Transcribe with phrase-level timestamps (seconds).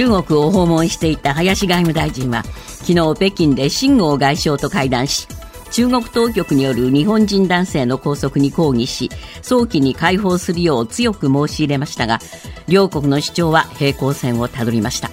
[0.00, 5.28] 中国を訪問していた林外務大臣は昨日北京で秦剛外相と会談し
[5.72, 9.10] 中国当局による日本人男性の拘束に抗議し
[9.42, 12.18] 早期に解放するよう強く申し入れましたが
[12.66, 15.10] 両国の主張は平行線をたどりました。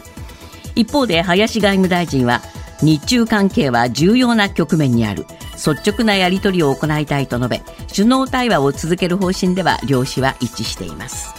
[0.73, 2.42] 一方で林外務大臣は
[2.82, 5.26] 日中関係は重要な局面にある。
[5.56, 7.62] 率直なやり取りを行いたいと述べ
[7.94, 11.37] 首脳対話を続ける方針では両氏は一致しています。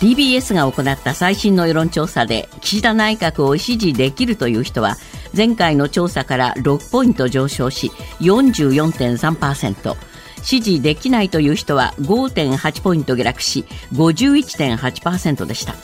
[0.00, 4.96] TBS が行った最新の世論調査で岸田内閣を支持できるという人は
[5.36, 9.96] 前回の調査から6ポイント上昇し44.3%
[10.42, 15.74] 支持できないという人は5.8ポイント下落し51.8%でした。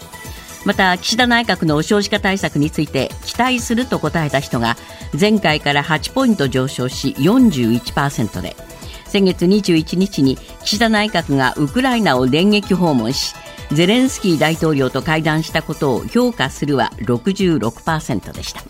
[0.67, 4.77] また岸田内閣の少子化対策について期待すると答えた人が
[5.19, 8.55] 前回から8ポイント上昇し41%で。
[9.07, 13.35] 先月21日に岸田内閣がウクライナを電撃訪問し
[13.73, 18.63] ゼレンスキー大統領と会談したことを評価するは66%でした。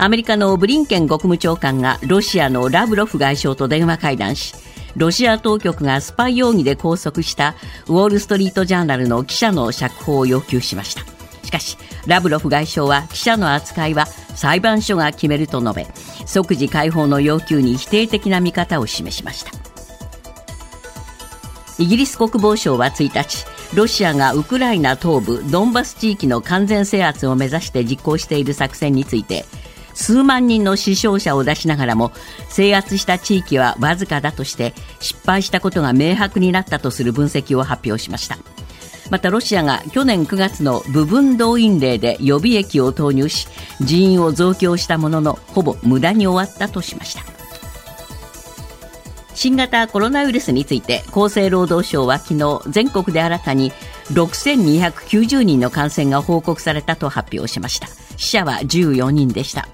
[0.00, 4.54] アメリカのブリンケン国務長官がロシアのラブロフ外相と電話会談し
[4.96, 7.56] ロシア当局がスパイ容疑で拘束した
[7.86, 11.02] ウォール・ストリート・ジャーナルの記者の釈放を要求しました。
[11.44, 15.86] しかしラブロフ外相は記者の扱いは裁判所が決めると述べ
[16.26, 19.67] 即時解放の要求に否定的な見方を示しました。
[21.78, 29.44] イギリス国防省は1日ロシアがウクライナ東部ドンバス地域の完全制圧を目指して実行している作戦について
[29.94, 32.12] 数万人の死傷者を出しながらも
[32.48, 38.38] 制圧した地域はわずかだとして失敗したことが明白になったとする分析を発表しました。
[39.10, 43.48] またロシアが去年9月の部分動員令で予備役を投入し
[43.80, 47.27] 人員を増強したもののほぼ無駄に終わったとしました。
[49.38, 53.70] 新型コロナウイルスについて厚生労働省は昨日全国で新たに
[54.10, 59.68] 6290人の感染が報告されたと発表しました死者は14人でした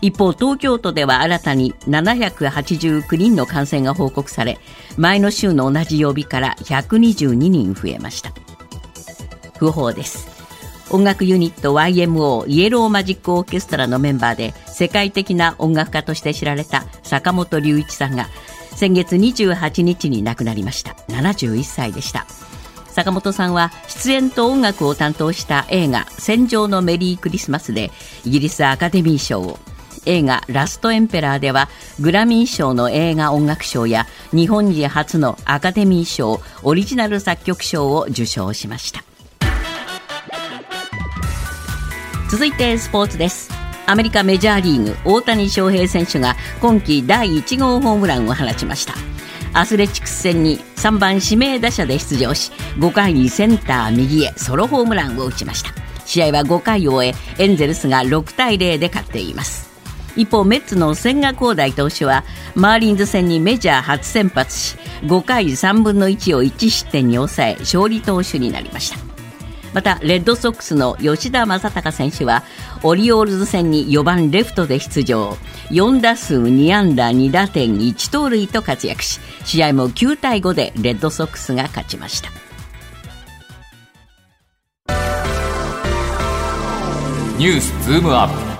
[0.00, 4.58] 一方、東京都では新たに789人の感染が報告され、
[4.98, 8.30] 前の週の同じ曜日から122人増えました。
[9.58, 10.28] 訃報です。
[10.90, 18.26] 音楽ユニット YMO イエローマジックオーケストラのメンバーで世界的な音楽家として知られた坂本龍一さんが
[18.76, 20.92] 先月28日に亡くなりました。
[21.08, 22.26] 71歳でした。
[22.88, 27.90] 坂本さんは出演と音楽を担当した映画「戦場のメリークリスマス」で
[28.24, 29.58] イギリスアカデミー賞を。
[30.06, 31.68] 映画「ラストエンペラー」では
[31.98, 39.02] グラミー賞の映画音楽賞や日本人初のアカデミー賞オリジナル作曲賞を受賞しました。
[42.30, 43.63] 続いてスポーツです。
[43.86, 48.94] アメリカメジャーリーグ大谷翔平選手が今季第1号ホームランを放ちました。
[49.52, 55.70] アスレチックス戦に3番指名打者で出場し5回にセンター右へソロホームランを打ちました。
[56.06, 57.08] 試合は5回を終
[57.38, 59.70] えエンゼルスが6対0で勝っています。
[60.16, 62.24] 一方メッツの千賀滉大投手は
[62.54, 69.13] マーリンズ戦にメジャー初先発し5回3分の1を1失点に抑え勝利投手になりました。
[69.74, 72.44] またレッドソックスの吉田正尚選手は
[72.82, 75.36] オリオールズ戦に4番レフトで出場。
[75.70, 82.30] 4打数2安打2打点1盗塁と活躍し試合も9対5でレッドソックスが勝ちました。
[87.36, 88.54] ニュースズームアップ。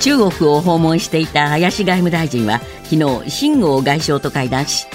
[0.00, 4.86] 中国を訪問していた林外務大臣は昨日秦剛外相と会談し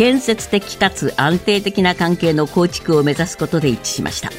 [0.00, 4.30] 建設的かつ安定的な関係の構築を目指すことで一致しました。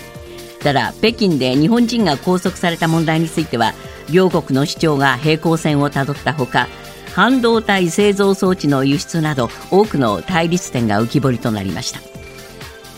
[0.63, 3.75] ただ北京で日本人が拘束された問題については
[4.11, 6.67] 両国の主張が平行線をたどったほか
[7.13, 11.99] 半導体製造装置の輸出など多くの対立点が浮き彫りとなりました。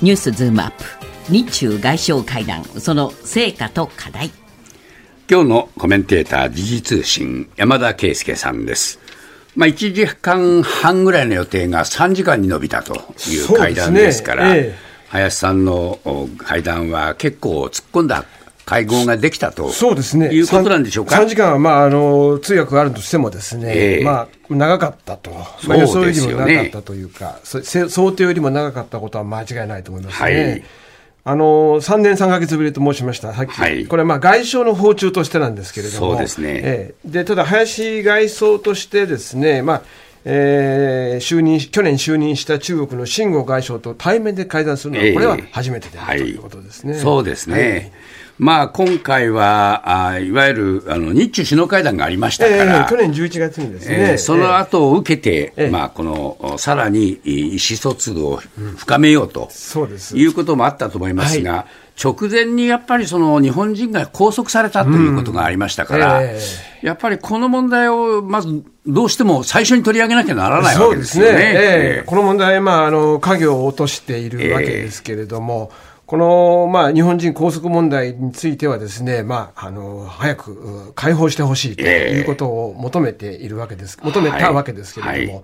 [0.01, 0.85] ニュースズームアップ
[1.33, 4.31] 日中外相会談その成果と課題。
[5.29, 9.02] 今日のコメンテーター、時事通信、山田圭介さんです。
[9.55, 12.95] まあ、1時間半ぐらいの予定が3時間に伸びたと
[13.29, 14.75] いう会談ですから、ねええ、
[15.09, 15.99] 林さんの
[16.37, 18.25] 会談は結構突っ込んだ
[18.65, 20.29] 会合ができたとそうですね。
[20.33, 25.31] いうことなんでしょうか？3, 3時間は、まあ、あの通訳があるとしてもですね、えー、まあ、長かったと、
[25.67, 30.43] まあ、予想よりも長かったというか、ね、想定よりも長かったことは間違いないと思いますね。
[30.49, 30.63] はい
[31.25, 39.81] あの3年3か月ぶりと申しました、さっき、はい、これはまあ外相の訪中としてなんですけれども、そうですね、えー、でただ、林外相としてですね、まあ
[40.25, 46.95] えー、就任去年就任した中国の秦剛外相と対面で会談するのは、これは初めてである、ということですね。
[46.95, 47.93] そうですね、
[48.39, 58.41] まあ、今回はあいわゆるあの日中首脳会談がありましたから、えー、去年11月にですね、えー、その後を受けて、えー、まあ、このさらに意思疎通を
[58.77, 61.65] 深めようと、うん、いうこともあったと思いますが、はい。
[62.03, 66.25] 直前にやっぱりその日本人が拘束されたということがありましたから、うん。
[66.25, 71.33] えー、やっぱりこの問題をまずどうしても最初に取り上げなきゃならないわけですよね。
[71.33, 72.03] ねえ。
[72.03, 85.43] ー、この問題、まあ、あの影を落としているわけですけれども、えーこの、まあ、日本人拘束問題についてはですね、まあ、あの、早く解放してほしいということを求めているわけです、求めたわけですけれども、はいはい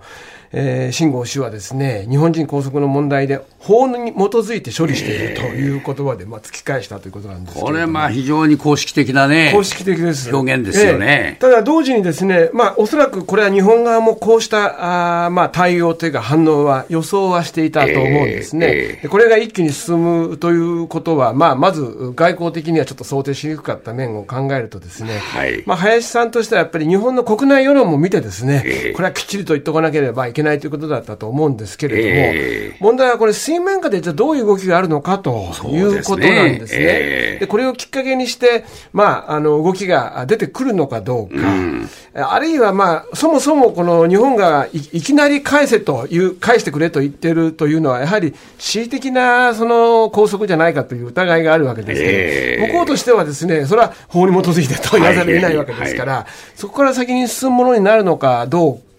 [0.52, 10.34] えー、秦剛氏はですね、日本人拘束の問題で法に基づいて処理しているという言葉で、まあ、突き返したということなんですこれ、まあ、非常に公式的なね、公式的です。
[10.34, 11.36] 表現ですよね。
[11.36, 18.66] えー、ただ、同時にですね、まあ、おそらくこれは日本側もこうしたあ、まあ、対応というか反応は予想はしていたと思うんですね。
[18.70, 36.78] えー、これが一気に進むということは、まあ、まず外交的にはちょっと想定しにくかった面を考えるとですね、はい、まあ、林さんとしてはやっぱり日本の国内世論も見てですね、これはきっちりと言っておかなければいけないということだったと思うんですけれども、えー、問題はこれ、水面下でじゃどういう動きがあるのかということなんですね。
[36.78, 37.38] で、ねえ。
[37.42, 58.89] ー、これをきっかけにして、まあ、あの動きが出てくるのかどうか、うん、あるいは、まあ、そもそもこの日本がいきなり返せという、返してくれと言ってるというのは、やはり恣意的なその拘束じゃないかという疑いがあるわけですけど、えー、向こうとしてはですね、それは法に基づいてと言わざるを得ないわけですから、そこから先に進むものになるのかどうか、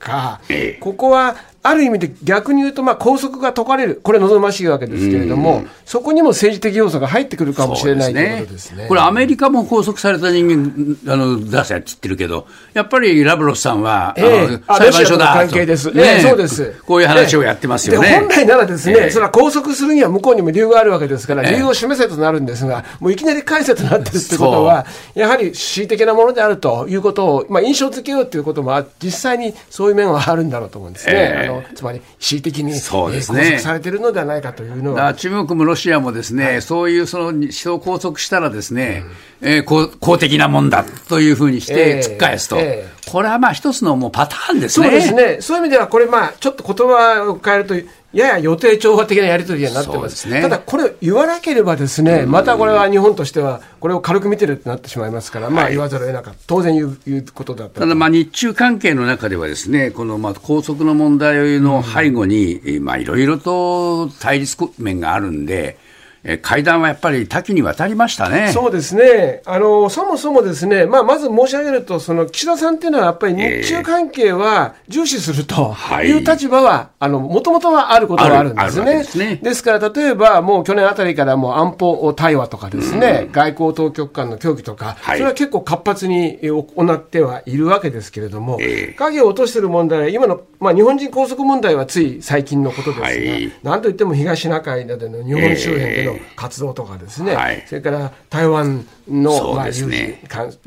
[0.79, 8.87] ここはある意味で逆に言うと、まあ、拘束が解かれる、これ望ましいわけですけれども、そこにも政治的要素が入ってくるかもしれない、ね、ということですね。
[8.87, 16.25] これ、アメリカも拘束された人間、あの出せって言ってるけど、やっぱりラブロフさんは、えー、あ裁判所だ関係です、ね、え。
[16.25, 16.81] ー、そうです。
[16.85, 18.09] こういう話をやってますよね。
[18.21, 31.50] 本来ならですね、えー、それは拘束するには向こうにも理由があるわけですから、理由を示せとなるんですが、もういきなり返せとなってるってことは、やはり恣意的なものであるということを、まあ、印象付けようということも、実際にそういう面はあるんだろうと思うんですね。
[31.59, 35.13] あのつまり恣意的にそうです、ね、拘束されているのではないかというのは。
[35.13, 39.03] 中国もロシアもですね、はい、そういうその人を拘束したらですね、
[39.41, 42.57] うん、えー、公公的なもんだというふうにして突っ返すと。
[42.57, 42.89] えーえ。
[42.95, 44.87] ー、これはまあ一つのもうパターンですね。
[44.87, 45.37] そうですね。
[45.41, 47.75] そういう意味ではこれまあちょっと言葉を変えると
[48.13, 50.27] やや予定調和的なやり取りになってます。
[50.27, 56.39] ね、ただ、これを言わなければですね、またこれは日本としては、これを軽く見てるってなってしまいますから、まあ言わざるを得なかった。
[56.45, 57.79] 当然言う言うことだった。
[57.79, 65.77] ただ、まあ日中関係の中ではですね、このまあ高速の問題の背後に、まあいろいろと対立面があるんで、
[66.23, 68.51] え会談はやっぱり多岐にわたりましたね。
[68.53, 76.11] そうですね、あのそもそもですね、まあ、まず申し上げると、その岸田さんっていうのは、やっぱり日中関係は重視するとい。
[76.11, 78.97] う立場は、もともとはあることはあるんですね。
[78.97, 79.39] ですね。
[79.41, 99.87] ですから、例えばもう去年あたりからもう安保対話とかですね、うん、外交当局間の協議とか、はい、それは結構活発に行ってはいるわけですけれども、えー、影を落としている問題は、今の、まあ、日本人拘束問題はつい最近のことですが、はい、なんといっても東シナ海などの日本周辺での、の活動とかですね、はい、それから台湾の、まあ、有事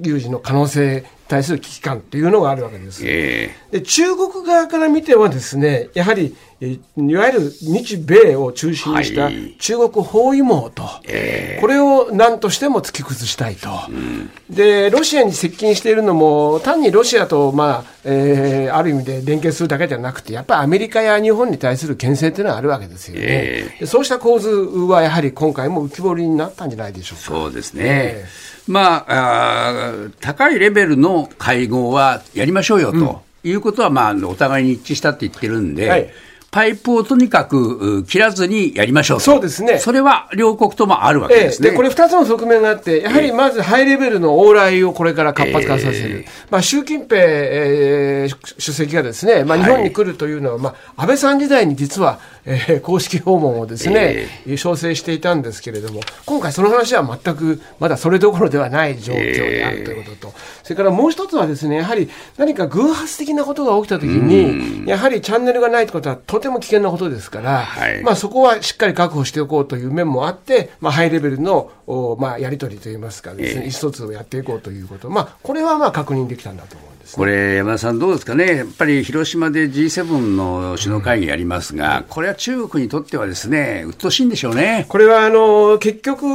[0.01, 3.03] 有事の可能性に対する危機感というのがあるわけです。
[3.05, 11.57] えー、で中国側から見てはですね、やはりいわゆる日米を中心にした中国包囲網と、はいえ。
[11.59, 27.25] ー、これを何としても突き崩したいと、うん、でロシアに接近しているのも、単にロシアと、まあえー、ある意味で連携するだけじゃなくて、やっぱりアメリカや日本に対する牽制というのはあるわけですよね、えー、そうした構図はやはり今回も浮き彫りになったんじゃないでしょうか。
[27.25, 33.23] そうですね、えー、まああ、高いレベルの会合はやりましょうよと。
[33.47, 36.11] いうことは、まあ、お互いに一致したって言ってるんで、はい
[36.55, 39.81] パイプをとにかく切らずにやりましょうそうですね。
[39.81, 41.67] それは両国ともあるわけですね。
[41.67, 46.21] ええ、で、これ二つの側面があって、やはりまずハイレベルの往来をこれから活発化させる。
[46.21, 76.89] えまあ、習近平、えー、主席がですね、まあ、日本に来るというのは、まあ、安倍さん時代に実は、えー、公式訪問をですね、えー、招請していたんですけれども、今回その話は全くまだそれどころではない状況であるということと、それからもう一つはですね、やはり何か偶発的なことが起きたときに、やはりチャンネルがないということはとても危険なことですから、はい、まあそこはしっかり確保しておこうという面もあって、まあハイレベルのおまあやり取りといいますかですね、意思疎通をやっていこうということ、まあこれはまあ確認できたんだと思う。
[76.89, 76.94] んです。
[77.13, 80.05] これ、山田さん、どうですかね、やっぱり広島で G7
[80.37, 84.87] の首脳会議やりますが、うん、これは中国にとってはですね、鬱陶しいんでしょうね。
[84.89, 86.27] これはあの結局、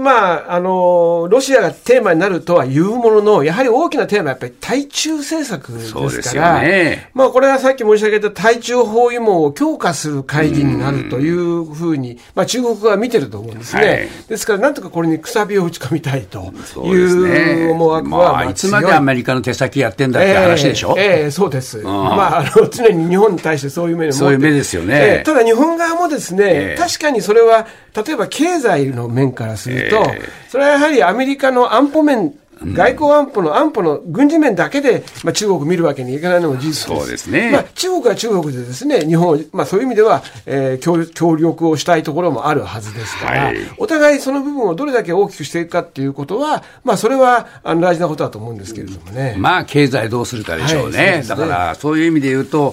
[0.00, 5.80] まああの、ロシアがテーマになるとはいうものの、やはり大きなテーマはやっぱり対中政策で
[6.22, 16.52] すから、ね、まあ、これはさっき申し上げた対中包囲網を強化する会議になるというふうに、まあ、中国は見てると思うんですね、はい、ですから、なんとかこれにくさびを打ち込みたいと
[16.84, 30.04] いう思惑は、まあ、いつまでアメリカの手先やってんだって話でしょ、えー、えー、そうです、まあ、あの常に日本に対してそういう目でそういう目ですよね、えー、ただ日本側もですね、えー、確かにそれは、例えば経済の面からすると、
[30.48, 36.84] それはやはりアメリカの安保面外交安保の安保の軍事面だけで、まあ、中国を見るわけにいかないのも事実です。
[36.86, 37.50] そうですね。
[37.52, 49.34] まあ、中国は中国でですね、日本、まあ、そういう意味では、えー、協協力をしたいところもあるはずですから、はい、お互いその部分をどれだけ大きくしていくかっていうことは、まあ、それはあの大事なことだと思うんですけれどもね。
[49.38, 50.98] まあ、経済どうするかでしょうね。
[50.98, 52.72] はい、うねだから、そういう意味で言うと、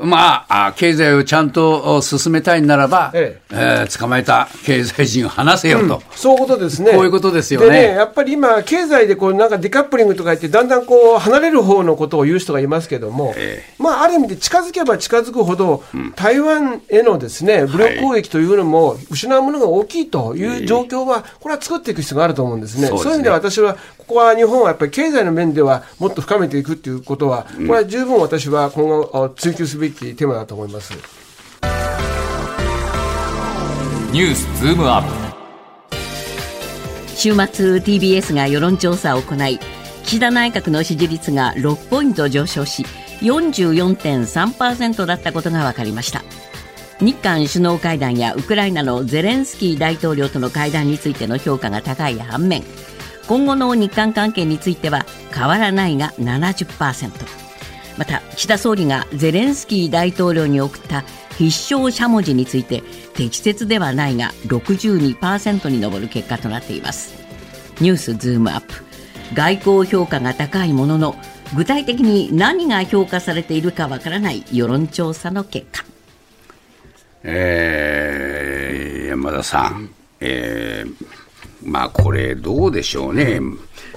[0.00, 3.54] まあ、経済をちゃんと進めたいならば、ええ。
[3.54, 6.92] えー、捕まえた経済人を話せよと、うん、そういうことですね。
[6.92, 7.68] こういうことですよね。
[7.68, 22.86] ねやっぱり今、経済でこうなんかデカップリングとか言って、だんだんこう離れる方のことを言う人がいますけども、ええ、まあ、ある意味で近づけば近づくほど、うん、台湾へのですね武力攻撃というのも、失うものが大きいという状況は、これは作っていく必要があると思うんですね。
[22.88, 30.92] そう、ね、いう意味で私は、ここは日本はやっぱり経済の面ではもっと深めていくということは、これは十分私は今後、追求すべきテーマだと思います。
[34.12, 35.96] ニュースズームアップ。
[37.14, 39.60] 週末 TBS が世論調査を行い
[40.02, 42.84] 岸田内閣の支持率が6ポイント上昇し
[43.20, 46.24] 44.3%だったことが分かりました。
[47.00, 52.62] 日韓首脳会談やウクライナのゼレンスキー大統領との会談についての評価が高い反面
[53.28, 57.10] 今後の日韓関係については変わらないが70%。
[57.98, 61.04] また岸田総理がゼレンスキー大統領に送った
[61.36, 62.82] 必勝しゃもじについて
[63.14, 67.14] 適切ではないが62%に上る結果となっています。
[67.80, 68.74] ニュースズームアップ。
[69.34, 71.16] 外交評価が高いものの
[71.56, 75.84] 具体的に何が評価されているかわからない世論調査の結果。
[77.24, 80.94] えー、山田さん、えー、
[81.64, 83.40] まあこれどうでしょうね。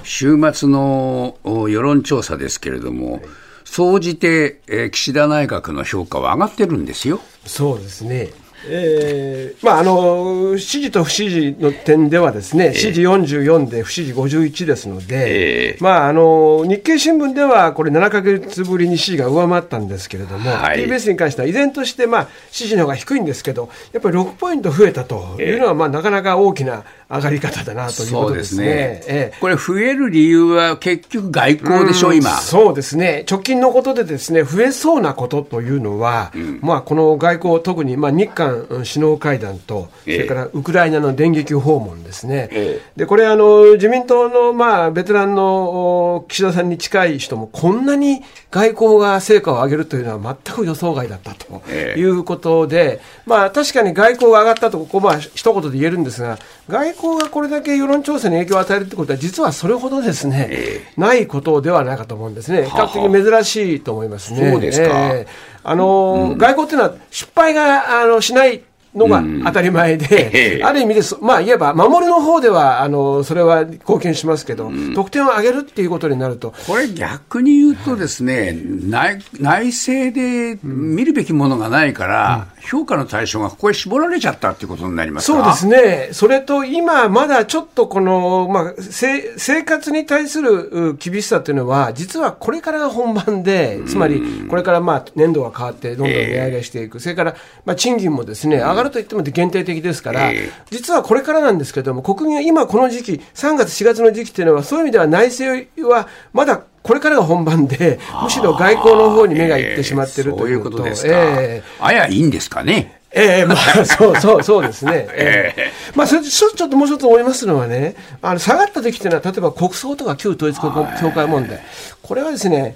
[0.03, 3.21] 週末の世論調査ですけれども、
[3.63, 7.19] 総じて、えー、岸田内閣の評価は上がってるんですよ。
[7.45, 8.29] そうですね。
[8.67, 29.01] えーまあ、あの支持と不支持の点ではですね、支持44で不支持51ですので、えー、まあ、あの日経新聞ではこれ7か月ぶりに支持が上回ったんですけれども、はい、TBS に関しては依然として、まあ、支持の方が低いんですけどやっぱり6ポイント増えたというのは、まあ、なかなか大きな上がり方だなということですね。
[29.03, 29.15] すね。
[29.15, 32.31] えこれ、増える理由は結局、外交でしょ、う今。
[32.37, 64.51] そうですね、直近のことでですね増えそうなことというのは、うん、まあ、この外交、特に、まあ、日韓首脳会談と、それからウクライナの電撃訪問ですね、えでこれあの、自民党の、まあ、ベテランの岸田さんに近い人も、こんなに外交が成果を上げるというのは全く予想外だったということで、まあ、確かに外交が上がったと、ここ、まあ一言で言えるんですが、外交がこれだけ世論調査に影響を与えるということは、実はそれほどですね、えー、ないことではないかと思うんですね、比較的珍しいと思いますね。
[64.51, 65.27] そうですか、えー、
[65.63, 68.61] あの、うん、外交っていうのは、失敗があのしない
[68.95, 76.53] のが当たり前で、ある意味です、まあ、いえば、守りの方では、あの、それは貢献しますけど、得点を上げるっていうことになると。
[76.65, 86.09] これ逆に言うとですね、内内政で見るべきものがないから、評価の対象がここへ絞られちゃったっていうことになりますそうですね。
[86.11, 96.99] それと今、まだちょっとこの、まあ、生活に対する厳しさというのは、実はこれからが本番で、つまり、これからまあ、年度が変わって、どんどん値上げしていく。
[96.99, 111.09] それから、まあ、賃金もですね、上がるといっても限定的ですから、えー、実はこれからなんですけれども、国民は今この時期、3月、4月の時期というのは、そういう意味では内政はまだこれからが本番で、むしろ外交の方に目がいってしまってるということですか。
[111.11, 113.01] えー、あやいいんですかね。
[113.11, 115.07] ええー、まあ、 そうそう、そうですね。
[115.13, 120.69] ええー、まあ、それちょっともう一つ思いますのはね、あの、下がった時っていうのは、例えば国葬とか旧統一教
[121.09, 121.59] 会問題。
[122.03, 122.75] これはですね、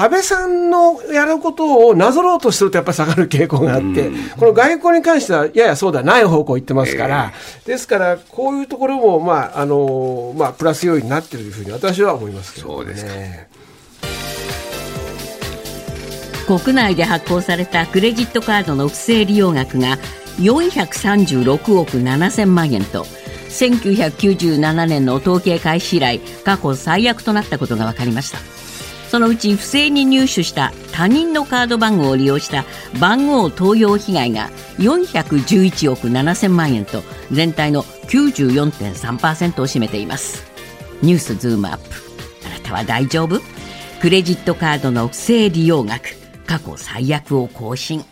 [0.00, 7.32] 安倍さんのやることをなぞろうとするとやっぱり下がる傾向があって、この外交に関してはややそうだ、ない方向行ってますから、
[7.66, 13.48] ですから、こういうところも、まあ、あの、まあ、プラス要因になっているというふうに私は思いますけど、ね、そうですね。
[16.46, 19.98] 国内で発行されたクレジットカードの不正利用額が
[20.38, 23.04] 436億7000万円と
[23.50, 28.38] 1997年の統計開始以来過去最悪となったことが分かりました
[29.10, 32.64] そのうち不正に入手した他人のカード番号を利用した
[33.00, 40.44] 番号盗用被害が411億7000万円と全体の94.3%を占めています。
[41.02, 41.84] ニュースズームアップ。
[42.46, 43.40] あなたは大丈夫？
[44.00, 46.14] クレジットカードの不正利用額
[46.46, 48.04] 過去最悪を更新。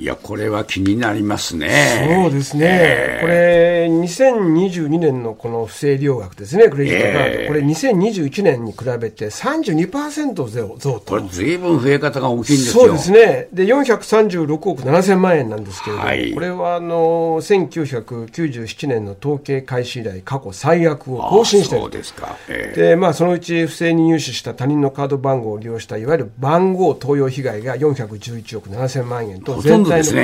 [0.00, 2.22] いや、これは気になりますね。
[2.22, 2.66] そうですね。
[2.66, 7.18] えー、これ、2022年のこの不正利用額ですね、クレジットカード。
[7.18, 11.02] えー、これ、2021年に比べて32%増と。
[11.06, 13.48] これ、ずいぶん増え方が大きいんですよそうですね。
[13.52, 21.82] で、436億7000万円なんですけれども、はい、これは、あの、1997年の統計開始以来、過去最悪を更新している。
[21.82, 22.38] そうですか。
[22.48, 30.22] えー、で、まあ、そのうち不正に入手した他人のカード番号を利用した、いわゆる番号盗用被害が411億7000万円と、全体の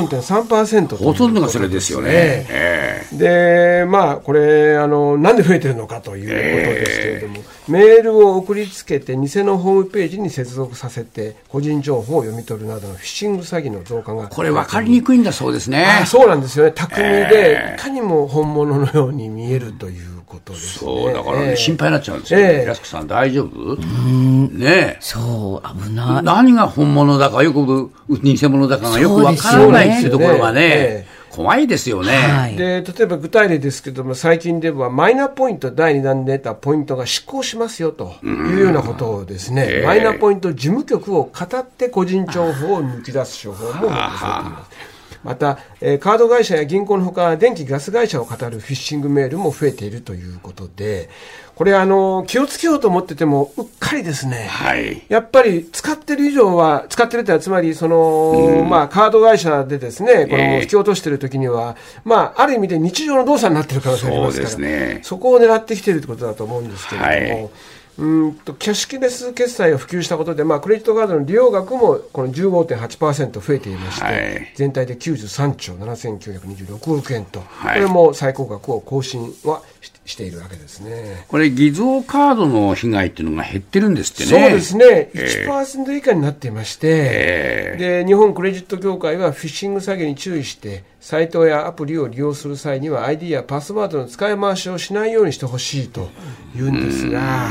[0.00, 2.10] 94.3%ほとんどがそれですよね。
[2.48, 14.28] えー、で、まあ、これあの、なんで増えてるのかということですけれども、えー、メールを送りつけて、偽のホームページに接続させて、個人情報を読み取るなどのフィッシング詐欺の増加が。
[14.28, 15.86] これ、分かりにくいんだそうですね。
[16.06, 16.72] そうなんですよね。
[16.72, 20.17] 巧みで、いかにも本物のように見えるという。
[20.28, 22.66] ことです、ね、そうだからね、えー、心配になっちゃうんですよ、ね、え。
[22.68, 23.76] ー、スクさん大丈夫？
[23.76, 26.22] ねそう危ない。
[26.22, 27.90] 何が本物だかよく
[28.22, 44.97] 偽物だかがよくわからないっていうところがね、えー怖いですよね、はい、で例えば具体例ですけども最近ではマイナポイント第2弾で出たポイントが失効しますよというようなことをですね、えー、マイナポイント事務局を語って個人情報を抜き出す手法も出ています。
[45.24, 51.08] また、えー、カード会社や銀行のほか電気・ガス会社を語るフィッシングメールも増えているということで、
[51.54, 67.42] これあの、気をつけようと思ってても、うっかりですね、はい、やっぱり使ってる以上は、使ってるってのは、つまりその、まあ、カード会社でですね、この引き落としてる時には、えー、まあ、ある意味で日常の動作になってる可能性がありますから、そ,、ね、そこを狙ってきてるってことだと思うんですけれども。
[67.42, 67.50] はい
[67.98, 79.62] うんとキャッシュレス決済を普及したことで、まあ、クレジットカードの利用額もこの15.8%増えていまして、はい、全体で93兆7926億円と、はい、これも最高額を更新は
[80.04, 81.24] しているわけですね。
[81.28, 84.40] これ、偽造カードの被害っていうのが減ってるんですってね。
[84.40, 96.10] そうですね、1%以下になっていまして、えー、で日本クレジット協会はフィッシング詐欺に注意して、サイトやアプリを利用する際には ID やパスワードの使い回しをしないようにしてほしいと
[96.54, 97.48] 言うんですが、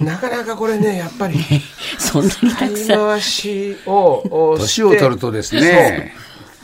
[0.00, 1.38] なかなかこれね、やっぱり、
[1.98, 2.96] そんなにたくさん。
[3.06, 6.12] 回しを年を取るとですね、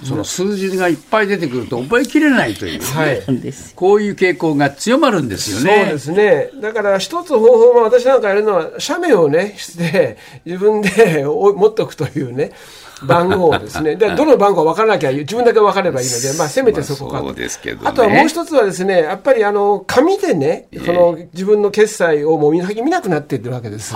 [0.05, 3.23] その数字がいっぱい出てくると覚えきれないという、はい、
[3.75, 5.85] こういう傾向が強まるんですよね。
[5.85, 6.51] そうですね。
[6.61, 12.53] だから一つ方法は私なんかやるのは、写メをね、して、自分で持っておくというね。
[13.03, 17.49] 番号をですね、でどの番号分からなきゃ自分だけ分かればいいので、まあ、せめてそこか、まあね、
[17.85, 23.95] あとはもう一つはですね、やっぱりあの紙でね、その自分の決済をもう最近見なくなっているわけです。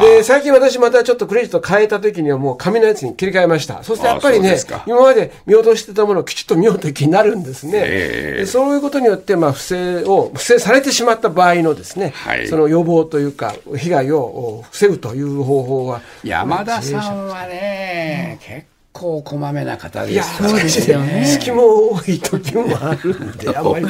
[0.00, 3.82] で、最近私またちょっとクレジット変えた時にはもう紙のやつに切り替えました。
[3.82, 4.56] そしてやっぱりね、
[4.86, 7.80] 今まで見落としてたものをきちっと見ようと気になるんですね。
[7.80, 16.00] でそういうことによって、まあ、不正を、不正されてしまった場合のですね、はい、その予防というか、被害を防ぐという方法は。
[16.24, 20.12] 山田さんはね、うん、結構こまめな方です。
[20.12, 21.24] いや、そうですよね。
[21.24, 23.86] 隙も多い時もあるんで、 あんまり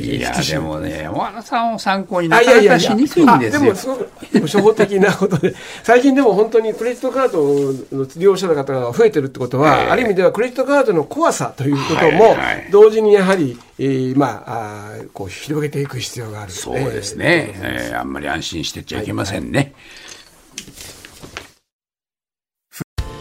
[0.00, 3.98] いや、でもね、山田さんを参考になかなかしにくいんですよ。
[4.32, 7.28] でも、初歩的なことで、最近でも本当にクレジットカー
[7.90, 12.36] ドの利用者の方が増えてるってことは、ある意味ではクレジットカードの怖さということも、
[12.70, 16.52] 同時にやはり、えー、まああこう広げていく必要がある。
[16.52, 19.58] そうですね、えー、あんまり安心してちゃいけませんね。
[19.58, 19.72] はい